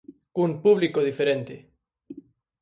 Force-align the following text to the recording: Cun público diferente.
Cun 0.35 0.51
público 0.65 0.99
diferente. 1.09 1.55